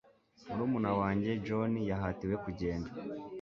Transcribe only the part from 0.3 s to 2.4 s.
murumuna wanjye john yahatiwe